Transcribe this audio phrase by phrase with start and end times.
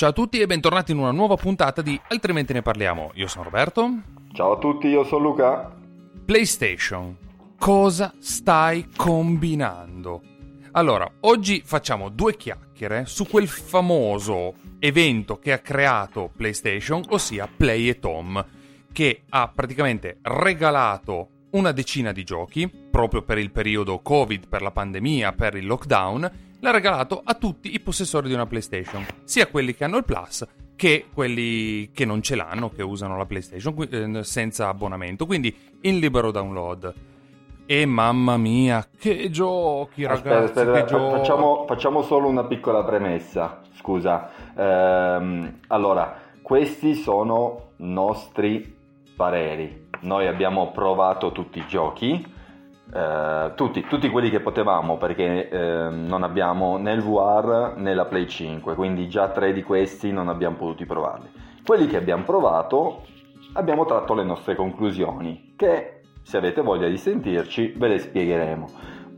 [0.00, 3.10] Ciao a tutti e bentornati in una nuova puntata di Altrimenti ne parliamo.
[3.16, 4.00] Io sono Roberto.
[4.32, 5.76] Ciao a tutti, io sono Luca.
[6.24, 7.14] PlayStation.
[7.58, 10.22] Cosa stai combinando?
[10.70, 17.90] Allora, oggi facciamo due chiacchiere su quel famoso evento che ha creato PlayStation, ossia Play
[17.90, 18.42] at Home,
[18.92, 24.70] che ha praticamente regalato una decina di giochi, proprio per il periodo Covid, per la
[24.70, 29.74] pandemia, per il lockdown, l'ha regalato a tutti i possessori di una PlayStation, sia quelli
[29.74, 30.46] che hanno il Plus
[30.80, 35.98] che quelli che non ce l'hanno, che usano la PlayStation eh, senza abbonamento, quindi in
[35.98, 36.94] libero download.
[37.66, 40.28] E mamma mia, che giochi, ragazzi!
[40.28, 41.16] Aspetta, aspetta, che giochi.
[41.18, 43.60] Facciamo, facciamo solo una piccola premessa.
[43.74, 44.30] Scusa.
[44.56, 48.74] Ehm, allora, questi sono nostri
[49.14, 49.88] pareri.
[50.00, 52.29] Noi abbiamo provato tutti i giochi.
[52.92, 58.06] Eh, tutti, tutti quelli che potevamo perché eh, non abbiamo né il VR né la
[58.06, 61.30] Play 5 quindi già tre di questi non abbiamo potuto provarli.
[61.64, 63.02] Quelli che abbiamo provato
[63.52, 68.68] abbiamo tratto le nostre conclusioni che se avete voglia di sentirci ve le spiegheremo.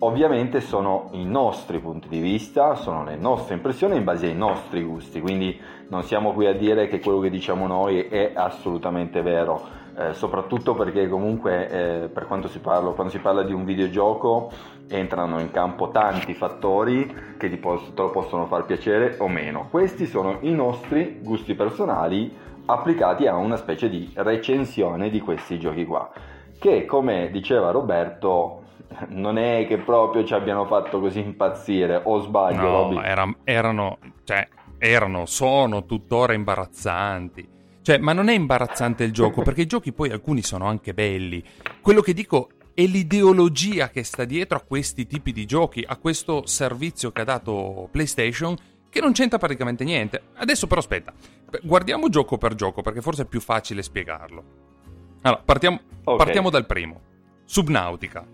[0.01, 4.83] Ovviamente sono i nostri punti di vista sono le nostre impressioni in base ai nostri
[4.83, 5.59] gusti quindi
[5.89, 10.75] non siamo qui a dire che quello che diciamo noi è assolutamente vero eh, soprattutto
[10.75, 14.51] perché comunque eh, per quanto si parla, quando si parla di un videogioco
[14.89, 19.69] entrano in campo tanti fattori che ti, pos- te lo possono far piacere o meno.
[19.71, 22.35] Questi sono i nostri gusti personali
[22.67, 26.11] applicati a una specie di recensione di questi giochi qua,
[26.59, 28.61] che come diceva Roberto
[29.09, 34.47] non è che proprio ci abbiano fatto così impazzire, o sbaglio, No, era- erano, cioè,
[34.79, 37.61] erano, sono tuttora imbarazzanti.
[37.83, 41.43] Cioè, ma non è imbarazzante il gioco, perché i giochi poi alcuni sono anche belli.
[41.81, 46.47] Quello che dico è l'ideologia che sta dietro a questi tipi di giochi, a questo
[46.47, 48.57] servizio che ha dato PlayStation,
[48.89, 50.23] che non c'entra praticamente niente.
[50.35, 51.13] Adesso però aspetta,
[51.63, 54.45] guardiamo gioco per gioco, perché forse è più facile spiegarlo.
[55.23, 56.17] Allora, partiamo, Ok.
[56.17, 57.01] partiamo dal primo.
[57.45, 58.25] Subnautica.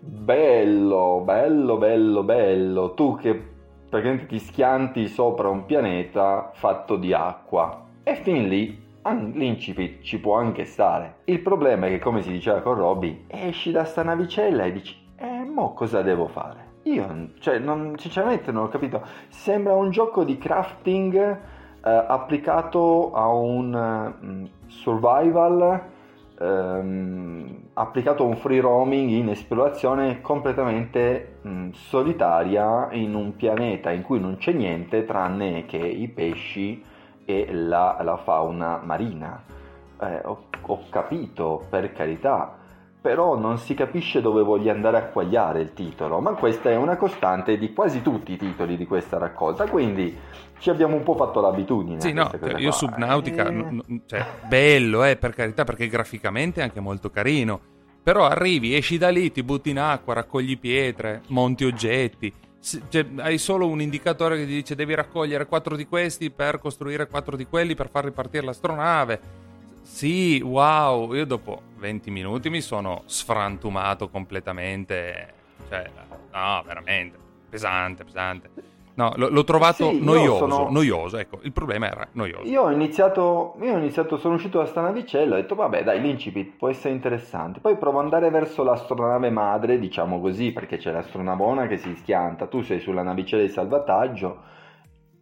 [0.00, 2.92] Bello, bello, bello, bello.
[2.94, 3.40] Tu che
[3.88, 7.86] praticamente ti schianti sopra un pianeta fatto di acqua.
[8.04, 11.18] E fin lì l'incipit ci può anche stare.
[11.24, 14.96] Il problema è che, come si diceva con Robby, esci da sta navicella e dici,
[15.16, 16.70] eh, mo cosa devo fare?
[16.84, 19.02] Io, cioè, non- sinceramente non ho capito.
[19.28, 21.38] Sembra un gioco di crafting eh,
[21.80, 25.90] applicato a un mm, survival
[26.40, 34.02] ehm, applicato a un free roaming in esplorazione completamente mh, solitaria in un pianeta in
[34.02, 36.90] cui non c'è niente tranne che i pesci
[37.24, 39.42] e la, la fauna marina.
[40.00, 42.56] Eh, ho, ho capito, per carità,
[43.00, 46.96] però non si capisce dove voglia andare a quagliare il titolo, ma questa è una
[46.96, 50.16] costante di quasi tutti i titoli di questa raccolta, quindi
[50.58, 52.00] ci abbiamo un po' fatto l'abitudine.
[52.00, 52.72] Sì, a no, cose io qua.
[52.72, 57.60] Subnautica, Eh, n- n- cioè, bello, eh, per carità, perché graficamente è anche molto carino.
[58.02, 62.32] Però arrivi, esci da lì, ti butti in acqua, raccogli pietre, monti oggetti.
[62.62, 67.08] Cioè, hai solo un indicatore che ti dice devi raccogliere quattro di questi per costruire
[67.08, 69.20] quattro di quelli per far ripartire l'astronave.
[69.82, 75.34] Sì, wow, io dopo 20 minuti mi sono sfrantumato completamente.
[75.68, 75.90] Cioè,
[76.32, 77.18] no, veramente,
[77.50, 78.50] pesante, pesante.
[78.94, 82.44] No, l- l'ho trovato Sì, io noioso, sono- noioso, ecco, il problema era noioso.
[82.44, 86.00] Io ho iniziato, io ho iniziato, sono uscito da sta navicella, ho detto vabbè dai
[86.00, 90.92] l'incipit può essere interessante, poi provo ad andare verso l'astronave madre, diciamo così, perché c'è
[90.92, 94.50] l'astronavona che si schianta, tu sei sulla navicella di salvataggio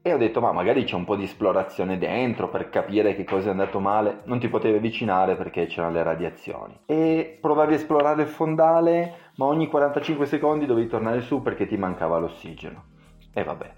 [0.03, 3.49] e ho detto ma magari c'è un po' di esplorazione dentro per capire che cosa
[3.49, 8.23] è andato male, non ti potevi avvicinare perché c'erano le radiazioni e provavi a esplorare
[8.23, 12.85] il fondale ma ogni 45 secondi dovevi tornare su perché ti mancava l'ossigeno.
[13.33, 13.73] E vabbè.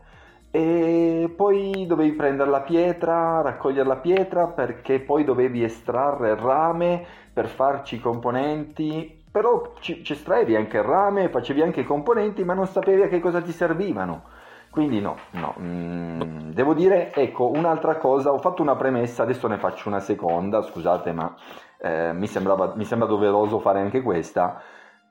[0.51, 7.05] E poi dovevi prendere la pietra, raccogliere la pietra perché poi dovevi estrarre il rame
[7.33, 9.25] per farci i componenti.
[9.31, 13.09] Però ci, ci estraevi anche il rame, facevi anche i componenti, ma non sapevi a
[13.09, 14.25] che cosa ti servivano.
[14.71, 15.55] Quindi no, no.
[15.59, 20.63] Mm, devo dire, ecco, un'altra cosa, ho fatto una premessa, adesso ne faccio una seconda,
[20.63, 21.35] scusate, ma
[21.79, 24.61] eh, mi, sembrava, mi sembra doveroso fare anche questa.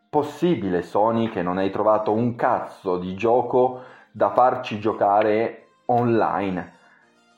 [0.09, 3.81] Possibile, Sony, che non hai trovato un cazzo di gioco
[4.11, 6.73] da farci giocare online.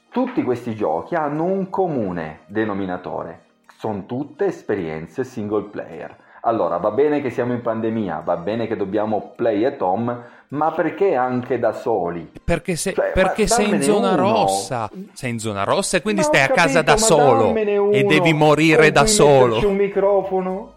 [0.09, 3.45] Tutti questi giochi hanno un comune denominatore,
[3.77, 6.15] sono tutte esperienze single player.
[6.45, 10.71] Allora, va bene che siamo in pandemia, va bene che dobbiamo play at home, ma
[10.71, 12.31] perché anche da soli?
[12.43, 14.21] Perché, se, Cioè, perché sei in zona uno.
[14.21, 14.89] rossa.
[15.13, 17.55] Sei in zona rossa e quindi Ma stai a casa capito, da ma solo.
[17.91, 19.45] E devi morire da solo.
[19.45, 20.73] metterci un microfono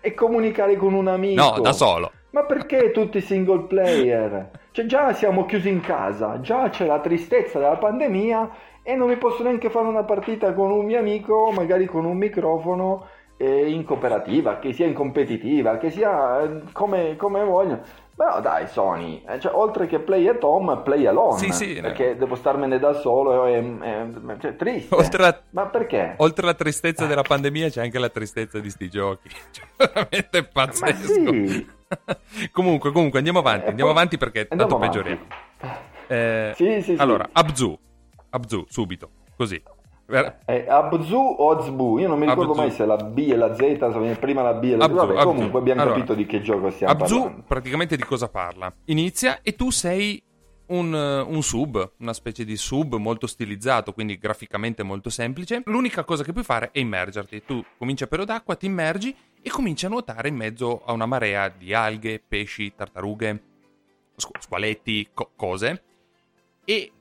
[0.00, 1.42] e comunicare con un amico.
[1.42, 2.12] No, da solo.
[2.32, 4.50] Ma perché tutti single player?
[4.70, 8.50] Cioè già siamo chiusi in casa, già c'è la tristezza della pandemia
[8.82, 12.16] e non mi posso neanche fare una partita con un mio amico, magari con un
[12.16, 13.06] microfono
[13.36, 17.80] eh, in cooperativa, che sia in competitiva, che sia eh, come, come voglio.
[18.14, 21.38] Però dai Sony, eh, cioè, oltre che play at home, play alone.
[21.38, 24.06] Sì, sì, perché devo starmene da solo, è, è-
[24.38, 24.94] cioè, triste.
[24.94, 26.14] Oltre a- Ma perché?
[26.18, 29.28] Oltre alla tristezza della pandemia c'è anche la tristezza di sti giochi.
[29.50, 31.12] Cioè, veramente Ma pazzesco.
[31.32, 31.66] sì.
[32.52, 33.66] comunque, comunque, andiamo avanti.
[33.66, 35.20] Eh, Andiamo avanti perché andiamo tanto peggioriamo.
[36.08, 37.00] Eh, Sì, sì, sì.
[37.00, 37.78] allora, Abzu.
[38.30, 39.10] Abzu, subito.
[39.36, 39.60] Così.
[40.44, 41.98] È Abzu o Azbu?
[41.98, 42.60] Io non mi ricordo Abzu.
[42.60, 44.88] mai se la B e la Z, se viene prima la B e la Z.
[44.90, 45.26] Abzu, Vabbè, Abzu.
[45.26, 47.42] comunque abbiamo Allora, capito di che gioco stiamo Abzu parlando.
[47.46, 48.72] praticamente di cosa parla?
[48.86, 50.22] Inizia e tu sei
[50.72, 55.62] un, eh, un sub, una specie di sub molto stilizzato, quindi graficamente molto semplice.
[55.66, 57.44] L'unica cosa che puoi fare è immergerti.
[57.44, 61.06] Tu cominci a pelo d'acqua, ti immergi e cominci a nuotare in mezzo a una
[61.06, 63.42] marea di alghe, pesci, tartarughe,
[64.16, 65.82] squ- squaletti, co- cose.
[66.64, 66.92] E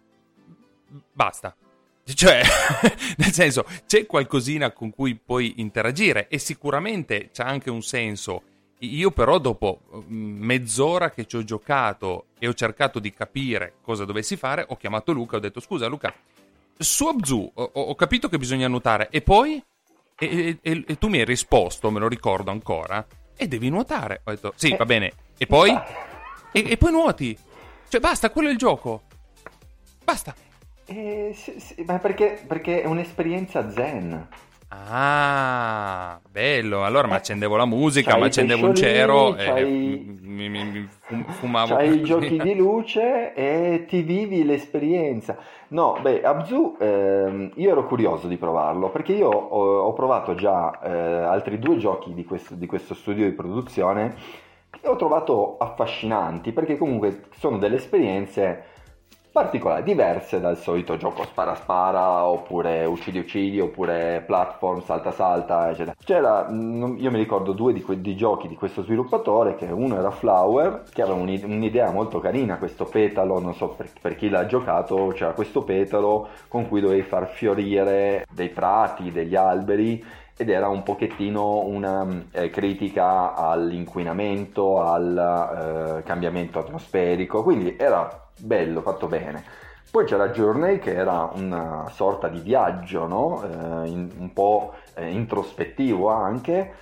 [1.12, 1.56] basta.
[2.12, 2.42] Cioè,
[3.18, 8.44] nel senso, c'è qualcosina con cui puoi interagire e sicuramente c'ha anche un senso.
[8.84, 14.06] Io però dopo mm, mezz'ora che ci ho giocato e ho cercato di capire cosa
[14.06, 16.12] dovessi fare, ho chiamato Luca ho detto scusa Luca,
[16.78, 19.64] su Abzu ho, ho capito che bisogna nuotare e poi?
[20.18, 23.06] E, e- e- e tu mi hai risposto, me lo ricordo ancora,
[23.36, 24.22] e devi nuotare.
[24.26, 25.12] Ho detto sì, va bene.
[25.38, 25.72] E poi?
[26.52, 27.38] E, e poi nuoti.
[27.88, 29.04] Cioè basta, quello è il gioco.
[30.04, 30.34] Basta.
[30.86, 34.28] Eh, sì, sì, ma perché, perché è un'esperienza zen.
[34.74, 36.86] Ah, bello.
[36.86, 41.30] Allora mi Eh, accendevo la musica, mi accendevo un cero e mi, mi- mi fum-
[41.30, 41.76] fumavo.
[41.76, 45.38] C'hai i giochi di luce e ti vivi l'esperienza.
[45.70, 50.80] No, beh, Abzu, ehm, io ero curioso di provarlo perché io ho, ho provato già
[50.82, 54.16] eh, altri due giochi di questo, di questo studio di produzione
[54.70, 58.64] che ho trovato affascinanti perché comunque sono delle esperienze
[59.32, 65.96] particolari, diverse dal solito gioco spara spara oppure uccidi uccidi oppure platform salta salta eccetera.
[66.04, 70.12] C'era, io mi ricordo due di, que- di giochi di questo sviluppatore che uno era
[70.12, 74.46] Flower che aveva un'i- un'idea molto carina, questo petalo, non so per, per chi l'ha
[74.46, 80.04] giocato, c'era questo petalo con cui dovevi far fiorire dei prati, degli alberi
[80.42, 88.82] ed era un pochettino una eh, critica all'inquinamento, al eh, cambiamento atmosferico, quindi era bello,
[88.82, 89.44] fatto bene.
[89.92, 93.44] Poi c'era Journey che era una sorta di viaggio, no?
[93.44, 96.74] Eh, in- un po' eh, introspettivo anche.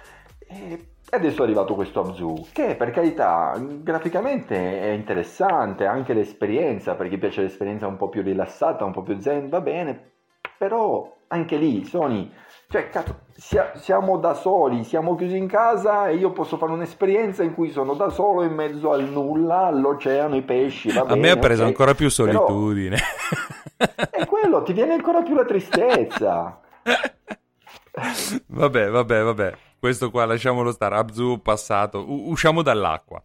[0.47, 7.09] E adesso è arrivato questo Abzu, che per carità graficamente è interessante, anche l'esperienza, per
[7.09, 10.11] chi piace l'esperienza un po' più rilassata, un po' più zen, va bene,
[10.57, 12.31] però anche lì Sony,
[12.71, 17.41] cioè cazzo, sia- siamo da soli, siamo chiusi in casa e io posso fare un'esperienza
[17.41, 21.19] in cui sono da solo in mezzo al nulla, all'oceano, i pesci, va A bene,
[21.19, 22.97] me ha preso ok, ancora più però- solitudine.
[24.11, 26.59] è quello, ti viene ancora più la tristezza.
[28.47, 29.53] vabbè, vabbè, vabbè.
[29.79, 30.95] Questo qua lasciamolo stare.
[30.95, 32.03] Abzu passato.
[32.07, 33.21] U- usciamo dall'acqua.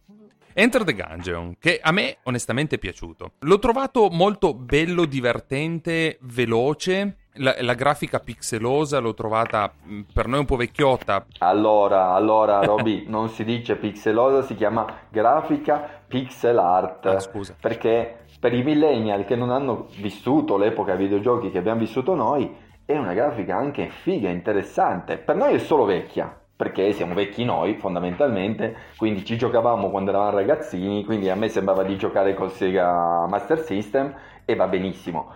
[0.53, 3.33] Enter the Gungeon, che a me onestamente è piaciuto.
[3.39, 7.17] L'ho trovato molto bello, divertente, veloce.
[7.37, 11.25] La, la grafica pixelosa l'ho trovata mh, per noi un po' vecchiotta.
[11.39, 17.05] Allora, allora, Roby, non si dice pixelosa, si chiama grafica pixel art.
[17.05, 17.55] Ah, scusa.
[17.59, 22.95] Perché per i millennial che non hanno vissuto l'epoca videogiochi che abbiamo vissuto noi, è
[22.95, 25.17] una grafica anche figa, interessante.
[25.17, 30.37] Per noi è solo vecchia, perché siamo vecchi noi fondamentalmente, quindi ci giocavamo quando eravamo
[30.37, 34.13] ragazzini, quindi a me sembrava di giocare col Sega Master System
[34.45, 35.33] e va benissimo.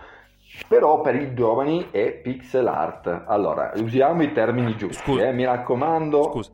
[0.68, 3.24] Però per i giovani è pixel art.
[3.26, 5.28] Allora, usiamo i termini giusti, Scusa.
[5.28, 6.22] eh, mi raccomando.
[6.30, 6.50] Scusa,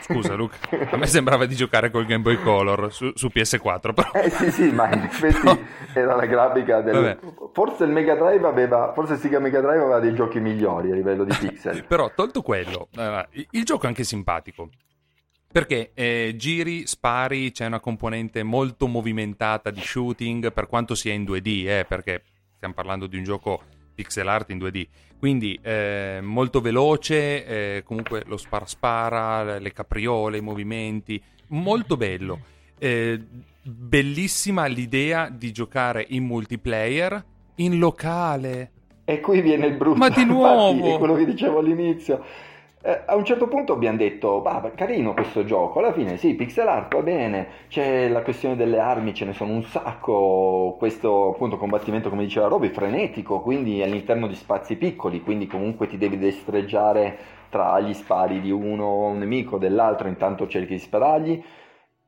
[0.00, 0.56] Scusa Luca,
[0.92, 4.10] a me sembrava di giocare col Game Boy Color su, su PS4, però...
[4.12, 6.94] Eh sì sì, ma in effetti era la grafica del...
[6.94, 7.18] Vabbè.
[7.52, 8.92] Forse il Mega Drive aveva...
[8.92, 11.84] Forse il Sega Mega Drive aveva dei giochi migliori a livello di pixel.
[11.84, 12.88] Però tolto quello,
[13.32, 14.68] il- il gioco è anche simpatico.
[15.50, 21.24] Perché eh, giri, spari, c'è una componente molto movimentata di shooting, per quanto sia in
[21.24, 22.22] 2D, eh, perché
[22.56, 23.62] stiamo parlando di un gioco
[23.94, 24.86] pixel art in 2D.
[25.18, 32.40] Quindi eh, molto veloce, eh, comunque lo spara spara, le capriole, i movimenti, molto bello.
[32.78, 33.20] Eh,
[33.62, 37.24] bellissima l'idea di giocare in multiplayer
[37.56, 38.72] in locale.
[39.04, 39.96] E qui viene il brutto.
[39.96, 40.94] Ma di Infatti, nuovo!
[40.94, 42.24] è quello che dicevo all'inizio.
[42.86, 46.68] Eh, a un certo punto abbiamo detto, bah, carino questo gioco, alla fine sì, pixel
[46.68, 51.56] art va bene, c'è la questione delle armi, ce ne sono un sacco, questo appunto
[51.56, 57.18] combattimento come diceva Roby, frenetico, quindi all'interno di spazi piccoli, quindi comunque ti devi destreggiare
[57.48, 61.42] tra gli spari di uno, un nemico, dell'altro, intanto cerchi di sparargli.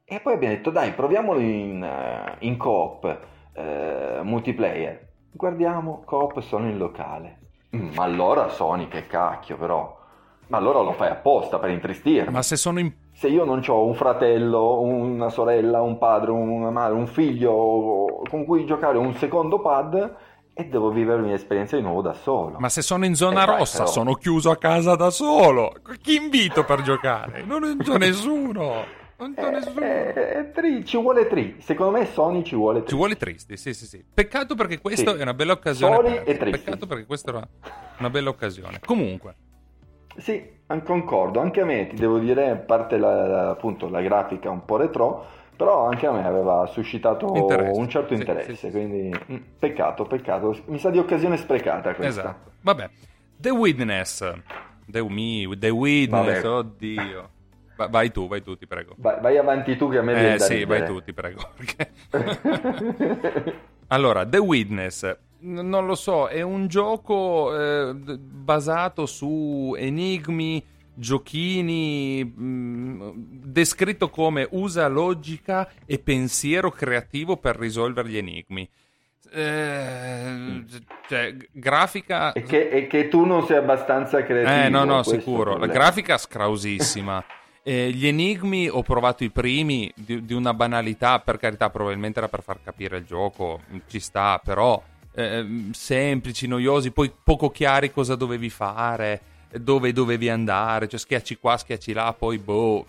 [0.05, 3.19] E poi abbiamo detto, dai, proviamolo in, eh, in coop,
[3.53, 5.09] eh, multiplayer.
[5.33, 7.39] Guardiamo, coop sono in locale.
[7.75, 9.98] Mm, Ma allora Sony, che cacchio però.
[10.49, 12.33] Ma allora lo fai apposta per intristirmi.
[12.33, 16.71] Ma se sono in Se io non ho un fratello, una sorella, un padre, una
[16.71, 20.17] madre, un figlio con cui giocare un secondo pad
[20.55, 22.57] e devo vivermi l'esperienza di nuovo da solo.
[22.59, 23.91] Ma se sono in zona Eh, rossa, però.
[23.91, 25.73] sono chiuso a casa da solo.
[26.01, 27.43] Chi invito per giocare?
[27.45, 28.97] Non c'è nessuno.
[29.19, 29.81] Non c'è Eh, nessuno.
[29.81, 31.57] eh, eh, tri- ci vuole tri.
[31.61, 32.89] Secondo me Sony ci vuole tri.
[32.89, 34.03] Ci vuole tristi, sì, sì, sì.
[34.15, 35.19] Peccato perché questa Sì.
[35.19, 35.97] è una bella occasione.
[36.03, 36.23] Persa.
[36.25, 36.61] e tristi.
[36.65, 37.49] Peccato perché questa era
[37.99, 38.81] una bella occasione.
[38.85, 39.35] Comunque,
[40.19, 44.51] Sì, concordo, anche a me ti devo dire, a parte la, la- appunto la grafica
[44.51, 47.81] un po' retro, però anche a me aveva suscitato Interesse.
[47.81, 48.71] un certo interesse, sì, sì.
[48.71, 52.21] quindi mm, peccato, peccato, mi sa di occasione sprecata questa.
[52.21, 52.51] esatto.
[52.61, 52.91] Vabbè.
[53.37, 54.33] The Witness.
[54.87, 56.49] The, me, The Witness, Vabbè.
[56.49, 57.31] oddio.
[57.77, 58.95] Va- vai tu, vai tu, ti prego.
[58.97, 61.41] Vai, vai avanti tu che a me viene Eh sì, vai tu, ti prego.
[63.89, 70.65] Allora, The Witness, non lo so, è un gioco eh, basato su enigmi,
[70.95, 78.69] giochini, mh, descritto come usa logica e pensiero creativo per risolvere gli enigmi.
[79.31, 80.65] Eh,
[81.07, 82.33] cioè, g- grafica...
[82.33, 84.65] E che, e che tu non sei abbastanza creativo.
[84.65, 85.51] Eh, no, no, sicuro.
[85.53, 85.73] La problema.
[85.73, 87.25] grafica scrausissima.
[87.61, 92.29] Eh, gli enigmi ho provato i primi di, di una banalità, per carità, probabilmente era
[92.29, 94.83] per far capire il gioco, ci sta, però
[95.19, 99.21] ehm, semplici, noiosi, poi poco chiari cosa dovevi fare,
[99.51, 102.87] dove dovevi andare, cioè schiacci qua, schiacci là, poi boh,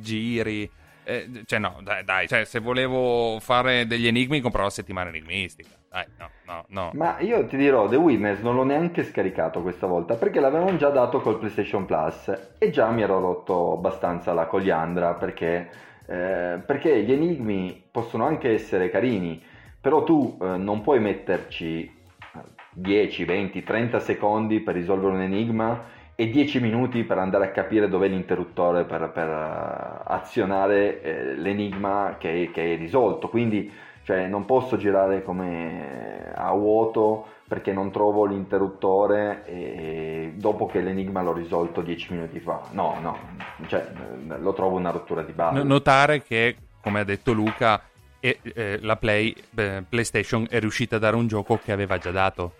[0.00, 0.68] giri.
[1.04, 5.70] Eh, cioè no, dai, dai, cioè, se volevo fare degli enigmi compravo la settimana enigmistica.
[5.90, 6.90] Dai, no, no, no.
[6.92, 10.90] Ma io ti dirò, The Witness non l'ho neanche scaricato questa volta perché l'avevano già
[10.90, 15.70] dato col PlayStation Plus e già mi ero rotto abbastanza la cogliandra perché,
[16.06, 19.42] eh, perché gli enigmi possono anche essere carini,
[19.88, 22.38] però tu eh, non puoi metterci eh,
[22.72, 27.88] 10, 20, 30 secondi per risolvere un enigma e 10 minuti per andare a capire
[27.88, 33.30] dov'è l'interruttore per, per, eh, azionare eh, l'enigma che, che hai risolto.
[33.30, 40.82] Quindi cioè non posso girare come a vuoto perché non trovo l'interruttore e dopo che
[40.82, 42.60] l'enigma l'ho risolto 10 minuti fa.
[42.72, 43.18] No, no,
[43.68, 45.56] cioè eh, lo trovo una rottura di base.
[45.56, 47.80] No- notare che, come ha detto Luca,
[48.20, 52.10] e- eh, la Play, eh, PlayStation è riuscita a dare un gioco che aveva già
[52.10, 52.54] dato.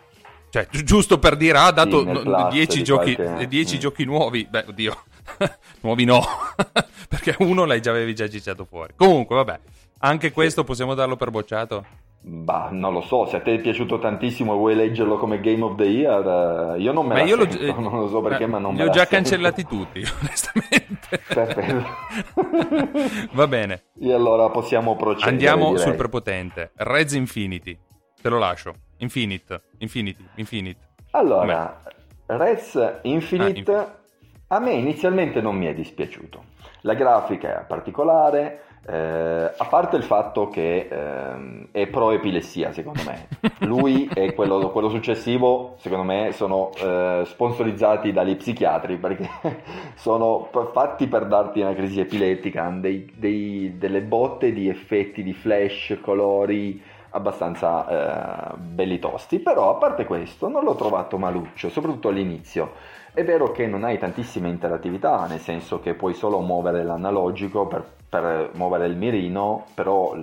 [0.50, 3.14] Cioè, gi- giusto per dire, ah, ha dato Sì, nel no- plus 10 di giochi,
[3.14, 3.78] qualche- 10 mm.
[3.78, 4.46] giochi nuovi.
[4.48, 5.02] Beh, oddio,
[5.82, 6.22] nuovi no,
[7.08, 8.94] perché uno l'hai già, avevi già gicciato fuori.
[8.96, 9.58] Comunque, vabbè,
[10.00, 11.84] anche questo possiamo darlo per bocciato.
[12.20, 15.62] Bah, non lo so, se a te è piaciuto tantissimo e vuoi leggerlo come Game
[15.62, 18.20] of the Year, eh, io non me Ma la io sento, eh, non lo so
[18.20, 19.14] perché, eh, ma non li me ho la già sento.
[19.14, 21.20] cancellati tutti, onestamente.
[21.26, 21.86] Perfetto.
[23.32, 25.30] Va bene, E allora possiamo procedere.
[25.30, 25.82] andiamo direi.
[25.82, 26.72] sul prepotente.
[26.74, 27.78] Reds Infinity,
[28.20, 28.74] te lo lascio.
[28.98, 30.80] Infinite, Infinity, Infinite.
[31.12, 31.80] Allora,
[32.26, 33.96] Rez Infinite, Ah, Infinite.
[34.48, 36.44] a me inizialmente non mi è dispiaciuto.
[36.82, 43.02] La grafica è particolare, eh, a parte il fatto che ehm, è pro epilessia, secondo
[43.04, 43.28] me.
[43.66, 49.28] Lui e quello, quello successivo, secondo me, sono eh, sponsorizzati dagli psichiatri perché
[49.96, 55.32] sono fatti per darti una crisi epilettica, hanno dei- dei- delle botte di effetti di
[55.32, 62.08] flash, colori abbastanza eh, belli tosti, però a parte questo non l'ho trovato maluccio, soprattutto
[62.08, 62.72] all'inizio.
[63.12, 67.84] È vero che non hai tantissima interattività, nel senso che puoi solo muovere l'analogico per,
[68.08, 70.14] per muovere il mirino, però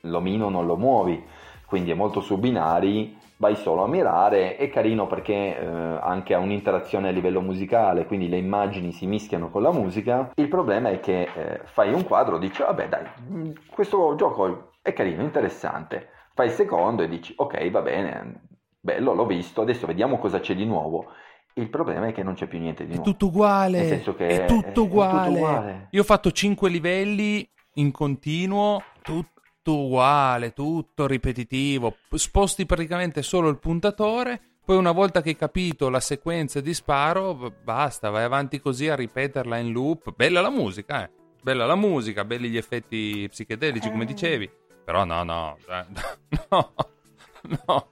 [0.00, 1.22] l'omino non lo muovi.
[1.66, 6.38] quindi è molto su binari, vai solo a mirare, è carino perché eh, anche ha
[6.38, 10.30] un'interazione a livello musicale, quindi le immagini si mischiano con la musica.
[10.36, 15.22] Il problema è che eh, fai un quadro, dici vabbè dai, questo gioco è carino,
[15.22, 16.10] interessante.
[16.34, 18.40] Fai il secondo e dici ok va bene,
[18.80, 21.10] bello, l'ho visto, adesso vediamo cosa c'è di nuovo.
[21.56, 23.10] Il problema è che non c'è più niente di È nuovo.
[23.10, 23.78] tutto uguale.
[23.78, 25.28] Nel senso che è tutto è- è uguale.
[25.28, 25.86] tutto uguale.
[25.90, 31.96] Io ho fatto 5 livelli in continuo, tutto uguale, tutto ripetitivo.
[32.12, 34.40] Sposti praticamente solo il puntatore.
[34.64, 38.96] Poi una volta che hai capito la sequenza di sparo, basta, vai avanti così a
[38.96, 40.12] ripeterla in loop.
[40.16, 41.10] Bella la musica, eh.
[41.42, 44.50] Bella la musica, belli gli effetti psichedelici, come dicevi.
[44.84, 45.84] Però no, no, eh,
[46.50, 46.72] no,
[47.66, 47.88] no,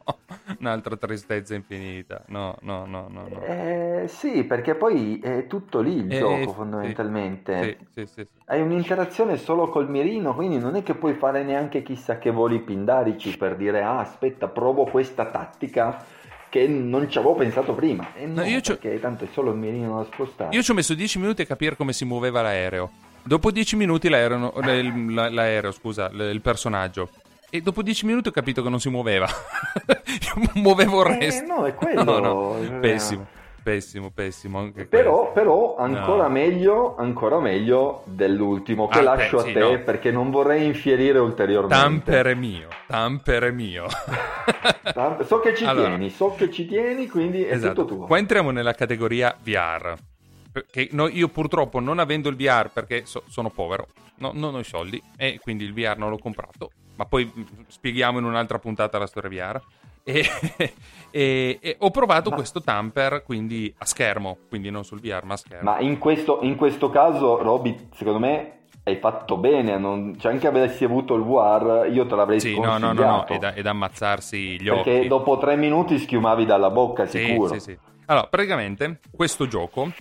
[0.60, 2.22] un'altra tristezza infinita.
[2.28, 3.42] No, no, no, no, no.
[3.42, 7.78] Eh, sì, perché poi è tutto lì il Eh, gioco fondamentalmente.
[7.92, 8.26] Sì, sì, sì.
[8.46, 12.60] Hai un'interazione solo col mirino, quindi non è che puoi fare neanche chissà che voli
[12.60, 16.04] pindarici per dire ah aspetta provo questa tattica
[16.48, 18.12] che non ci avevo pensato prima.
[18.14, 20.54] E no, No, io perché tanto è solo il mirino da spostare.
[20.54, 22.90] Io ci ho messo 10 minuti a capire come si muoveva l'aereo.
[23.22, 27.08] Dopo 10 minuti l'aereo, l'aereo, scusa, il personaggio.
[27.54, 29.28] E dopo 10 minuti ho capito che non si muoveva.
[30.54, 31.44] Muovevo il Eh, resto.
[31.46, 32.02] no, è quello.
[32.02, 32.78] No, no, Eh.
[32.80, 33.26] Pessimo,
[33.62, 34.58] pessimo, pessimo.
[34.58, 36.28] Anche Però, però ancora No.
[36.30, 41.82] meglio, ancora meglio dell'ultimo che Ah, lascio beh, a te perché non vorrei infierire ulteriormente.
[41.84, 43.86] Tampere mio, tampere mio.
[45.26, 45.88] So che ci Allora.
[45.88, 47.82] tieni, so che ci tieni, quindi è Esatto.
[47.84, 48.06] tutto tuo.
[48.06, 49.94] Qua entriamo nella categoria VR.
[50.52, 54.58] Perché no- io purtroppo non avendo il VR perché so- sono povero, no- non ho
[54.58, 56.70] i soldi e quindi il VR non l'ho comprato.
[56.96, 59.60] Ma poi mh, spieghiamo in un'altra puntata la storia VR.
[60.04, 60.24] E,
[61.10, 65.34] e- e ho provato Ma- questo tamper quindi a schermo, quindi non sul VR ma
[65.34, 65.70] a schermo.
[65.70, 69.78] Ma in questo, in questo caso, Roby, secondo me hai fatto bene.
[69.78, 70.18] Non...
[70.18, 72.92] Cioè, anche avessi avuto il VR, io te l'avrei sì, no, sconsigliato.
[72.94, 75.08] no, no, no, è da, è da ammazzarsi gli Perché occhi.
[75.08, 77.54] dopo tre minuti schiumavi dalla bocca, Sì, sicuro.
[77.54, 77.78] sì, sì.
[78.06, 79.92] Allora, praticamente questo gioco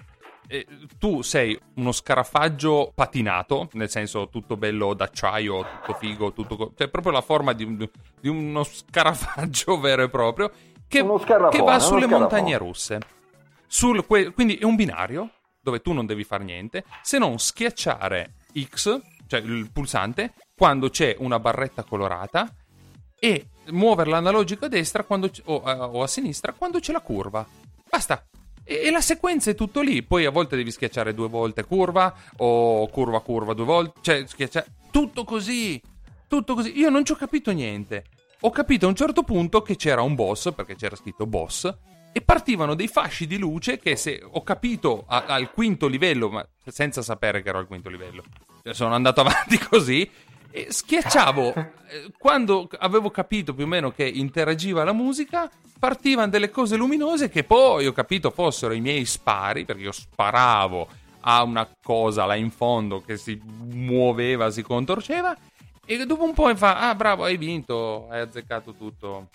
[0.51, 0.67] eh,
[0.99, 6.89] tu sei uno scarafaggio patinato, nel senso tutto bello d'acciaio, tutto figo, tutto co- cioè
[6.89, 7.89] proprio la forma di, un-
[8.19, 10.51] di uno scarafaggio vero e proprio
[10.87, 11.05] che,
[11.49, 12.99] che va sulle montagne russe.
[13.65, 15.29] Sul que- quindi è un binario
[15.61, 21.15] dove tu non devi fare niente se non schiacciare X, cioè il pulsante, quando c'è
[21.19, 22.53] una barretta colorata
[23.17, 27.45] e muovere l'analogico a destra quando o, a, o a sinistra quando c'è la curva.
[27.89, 28.25] Basta.
[28.63, 30.03] E, la sequenza è tutto lì.
[30.03, 33.99] Poi a volte devi schiacciare due volte curva o curva curva due volte.
[34.01, 34.67] Cioè, schiacciare.
[34.91, 35.81] Tutto così.
[36.27, 36.77] Tutto così.
[36.77, 38.05] Io non ci ho capito niente.
[38.41, 41.71] Ho capito a un certo punto che c'era un boss, perché c'era scritto boss,
[42.11, 46.45] e partivano dei fasci di luce che se ho capito a- al quinto livello, ma
[46.65, 48.23] senza sapere che ero al quinto livello,
[48.63, 50.09] cioè, sono andato avanti così
[50.51, 56.49] e schiacciavo eh, quando avevo capito più o meno che interagiva la musica partivano delle
[56.49, 60.87] cose luminose che poi ho capito fossero i miei spari perché io sparavo
[61.21, 65.35] a una cosa là in fondo che si muoveva si contorceva
[65.85, 69.27] e dopo un po' fa ah bravo hai vinto hai azzeccato tutto.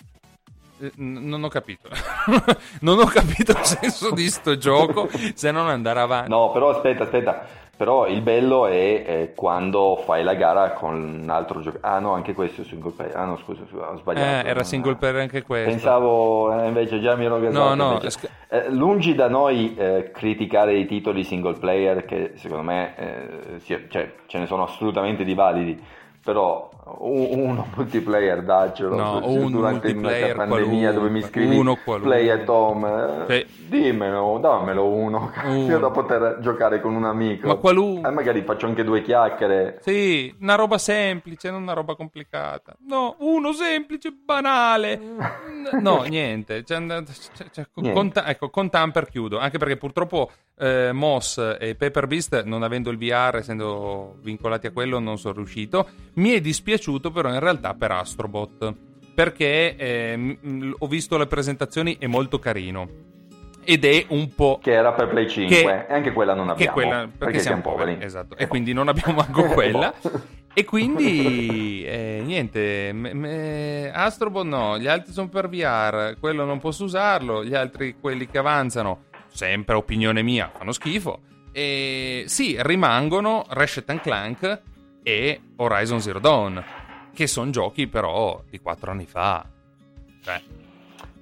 [0.78, 1.88] Eh, non ho capito.
[2.80, 6.30] Non ho capito il senso di sto gioco se non andare avanti.
[6.30, 7.46] No, però aspetta, aspetta.
[7.76, 11.92] Però il bello è, eh, quando fai la gara con un altro giocatore.
[11.94, 13.14] Ah no, anche questo è single player.
[13.14, 14.46] Ah no, scusa, ho sbagliato.
[14.46, 17.74] Eh, era single player anche questo Pensavo eh, invece già mi ero gasato.
[17.74, 22.62] No, no, sc- Eh, lungi da noi eh, criticare i titoli single player che secondo
[22.62, 25.84] me eh, cioè, ce ne sono assolutamente di validi.
[26.26, 31.76] Però uno multiplayer daccelo No, su- un durante multiplayer la pandemia dove mi scrivi uno
[31.84, 32.16] qualunque.
[32.16, 33.68] play at home eh, Sì.
[33.68, 35.78] dimmelo dammelo uno Uno.
[35.78, 38.08] da poter giocare con un amico Ma qualunque.
[38.10, 42.74] Eh, magari faccio anche due chiacchiere Sì, una roba semplice, non una roba complicata.
[42.88, 45.00] No, uno semplice, banale.
[45.80, 46.64] No, niente.
[46.64, 46.78] Cioè,
[47.50, 47.92] cioè, Niente.
[47.92, 49.38] con ecco, con Tamper chiudo.
[49.38, 54.70] Anche perché purtroppo eh, Moss e Paper Beast, non avendo il VR, essendo vincolati a
[54.70, 55.88] quello, non sono riuscito.
[56.14, 58.74] Mi è dispiaciuto però in realtà per Astrobot.
[59.14, 62.88] Perché eh, m- ho visto le presentazioni, è molto carino.
[63.64, 64.58] Ed è un po'...
[64.62, 67.96] che era per Play 5 Che- e anche quella non abbiamo quella, perché, siamo poveri,
[67.98, 68.36] esatto.
[68.36, 69.92] E quindi non abbiamo manco quella.
[70.52, 76.58] E quindi eh, niente, me- me- Astrobot no, gli altri sono per VR, quello non
[76.60, 79.04] posso usarlo, gli altri, quelli che avanzano,
[79.36, 81.20] sempre opinione mia, fanno schifo.
[81.52, 84.62] E sì, rimangono Ratchet Clank
[85.02, 86.64] e Horizon Zero Dawn,
[87.14, 89.44] che sono giochi però di quattro anni fa.
[90.22, 90.40] Cioè,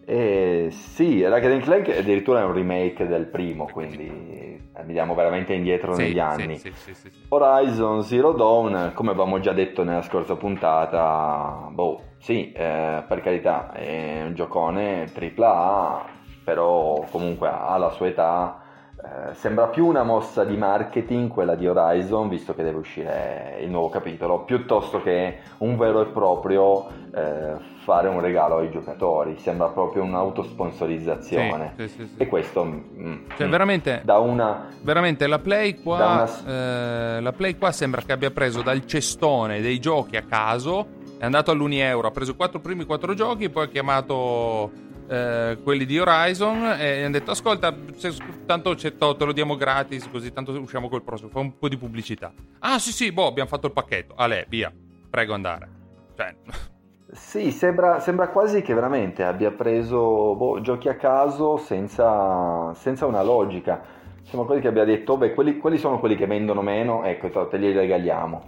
[0.07, 6.03] Eh, sì, Ratchet Clank addirittura è un remake del primo, quindi andiamo veramente indietro Sì,
[6.03, 6.59] negli anni.
[6.59, 7.22] sì, sì, sì, sì.
[7.29, 13.72] Horizon Zero Dawn, come avevamo già detto nella scorsa puntata, boh, sì, eh, per carità,
[13.72, 16.13] è un giocone AAA,
[16.44, 18.59] però comunque ha la sua età.
[18.96, 23.68] eh, sembra più una mossa di marketing quella di Horizon, visto che deve uscire il
[23.68, 27.54] nuovo capitolo, piuttosto che un vero e proprio eh,
[27.85, 29.37] fare un regalo ai giocatori.
[29.38, 31.74] Sembra proprio un'autosponsorizzazione.
[31.76, 32.14] Sì, sì, sì.
[32.22, 36.07] E questo mm, Cioè, mm, veramente, da una veramente la Play qua.
[36.44, 41.02] una- eh, la Play qua sembra che abbia preso dal cestone dei giochi a caso.
[41.18, 44.70] È andato all'Unieuro, ha preso i quattro primi quattro giochi, poi ha chiamato
[45.06, 48.14] eh, quelli di Horizon e hanno detto: Ascolta, se-
[48.46, 51.28] tanto to- te lo diamo gratis, così tanto usciamo col prossimo.
[51.30, 52.32] Fa un po' di pubblicità.
[52.60, 54.14] Ah, sì, sì, boh, abbiamo fatto il pacchetto.
[54.16, 54.72] Ale, via,
[55.10, 55.68] prego andare.
[56.16, 56.34] Cioè,
[57.14, 63.22] Sì, sembra, sembra quasi che veramente abbia preso boh, giochi a caso senza, senza una
[63.22, 63.82] logica.
[64.22, 67.46] Sembra quasi che abbia detto, beh, quelli, quelli sono quelli che vendono meno, ecco, te
[67.50, 68.42] te li regaliamo.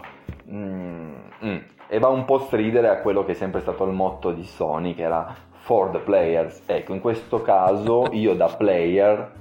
[0.50, 1.14] Mm,
[1.44, 1.56] mm.
[1.86, 4.42] E va un po' a stridere a quello che è sempre stato il motto di
[4.42, 5.32] Sony, che era
[5.66, 6.62] for the players.
[6.66, 9.33] Ecco, in questo caso io da player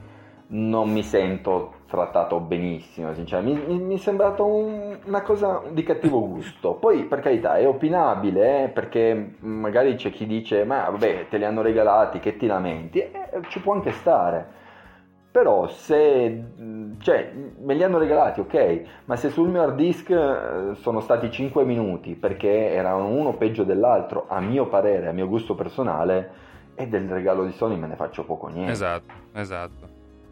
[0.48, 3.68] non mi sento trattato benissimo, sinceramente.
[3.68, 6.74] Mi, mi- è sembrato un- una cosa di cattivo gusto.
[6.74, 11.46] Poi, per carità, è opinabile, eh, perché magari c'è chi dice, ma vabbè, te li
[11.46, 13.00] hanno regalati, che ti lamenti?
[13.00, 13.12] Eh,
[13.50, 14.64] ci può anche stare.
[15.36, 16.44] Però se,
[17.00, 21.30] cioè, me li hanno regalati, ok, ma se sul mio hard disk eh, sono stati
[21.30, 26.32] 5 minuti perché erano uno peggio dell'altro, a mio parere, a mio gusto personale,
[26.74, 28.72] e del regalo di Sony me ne faccio poco niente.
[28.72, 29.88] esatto, esatto.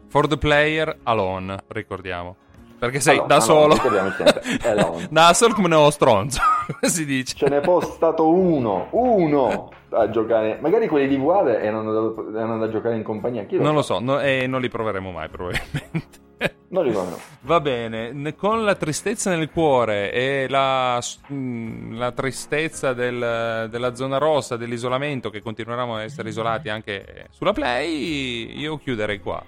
[0.06, 2.36] For the player alone, ricordiamo.
[2.84, 3.74] Perché sei Alone, da solo.
[3.74, 5.06] sempre, alone.
[5.10, 6.40] da solo come uno stronzo,
[6.80, 7.34] come si dice.
[7.36, 10.58] Ce n'è poi stato uno, uno a giocare.
[10.60, 13.44] Magari quelli di VR erano da, erano da giocare in compagnia.
[13.44, 16.22] Chi Non lo so, no- e non li proveremo mai probabilmente.
[16.68, 17.16] Non li ricordo.
[17.42, 21.00] Va bene, ne- con la tristezza nel cuore e la,
[21.32, 27.52] mm, la tristezza del- della zona rossa, dell'isolamento, che continueremo a essere isolati anche sulla
[27.52, 29.42] Play, io chiuderei qua.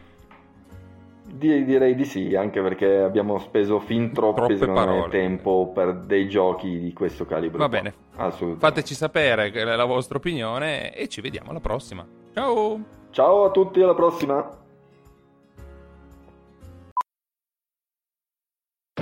[1.36, 6.28] Di- direi di sì, anche perché abbiamo speso fin troppo Troppe me, tempo per dei
[6.28, 7.58] giochi di questo calibro.
[7.58, 7.94] Va bene.
[8.56, 12.06] Fateci sapere la vostra opinione e ci vediamo alla prossima.
[12.32, 12.80] Ciao!
[13.10, 14.64] Ciao a tutti, alla prossima.